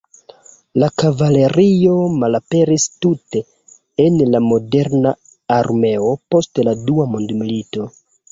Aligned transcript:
La 0.83 0.87
kavalerio 1.01 1.97
malaperis 2.21 2.85
tute 3.05 3.43
el 4.07 4.17
la 4.35 4.41
moderna 4.45 5.13
armeo 5.59 6.11
post 6.37 6.63
la 6.69 6.77
Dua 6.89 7.07
Mondmilito. 7.13 7.87